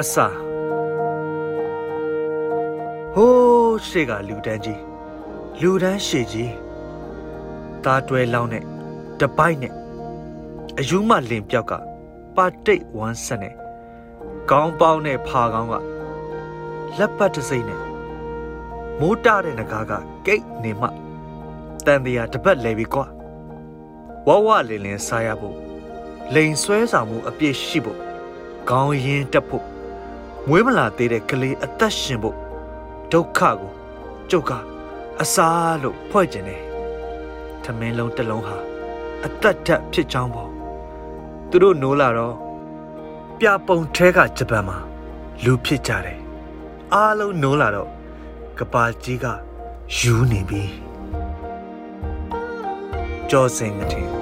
[0.00, 0.26] အစာ
[3.14, 4.80] ဟိုးရှေ့ကလူတန်းကြီး
[5.60, 6.52] လူတန်းရှေ့ကြီး
[7.84, 8.64] သားတွဲလောင်းနဲ့
[9.20, 9.74] တပိုက်နဲ့
[10.78, 11.72] အယူမလင်ပြောက်က
[12.36, 13.54] ပါတိတ်ဝမ်းဆက်နဲ့
[14.50, 15.74] ခေါင်းပေါင်းနဲ့ဖာကောင်းက
[16.98, 17.80] လက်ပတ်တစ်စိမ့်နဲ့
[19.00, 19.92] မိုးတတဲ့ငကားက
[20.26, 20.88] ကိတ်နေမှ
[21.86, 23.06] တန်တရားတပတ်လဲပြီကွာ
[24.26, 25.56] ဝဝလင်းလင်းစားရဖို့
[26.34, 27.98] လိန်ဆွဲဆောင်မှုအပြည့်ရှိဖို့
[28.68, 29.77] ခေါင်းရင်းတက်ဖို့
[30.50, 32.36] မွေးမလာသေးတဲ့ကလေးအသက်ရှင်ဖို့
[33.12, 33.72] ဒုက္ခကို
[34.30, 34.52] ကျုပ်က
[35.20, 36.62] အစားလို့ဖွဲ့ကျင်တယ်
[37.62, 38.56] ထမင်းလုံးတစ်လုံးဟာ
[39.24, 40.50] အသက်ထက်ဖြစ်ကြောင်းပေါ့
[41.50, 42.34] သူတို့နိုးလာတော့
[43.38, 44.78] ပြပုံထဲကဂျပန်မှာ
[45.44, 46.20] လူဖြစ်ကြတယ်
[46.94, 47.88] အားလုံးနိုးလာတော့
[48.58, 49.26] ကပါကြီးက
[49.96, 50.62] ယူနေပြီ
[53.30, 54.17] ကြောစင်ကတဲ့